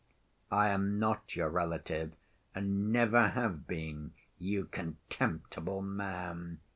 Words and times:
"I 0.49 0.69
am 0.69 0.97
not 0.97 1.35
your 1.35 1.49
relative 1.49 2.13
and 2.55 2.91
never 2.91 3.27
have 3.27 3.67
been, 3.67 4.13
you 4.39 4.65
contemptible 4.65 5.83
man!" 5.83 6.59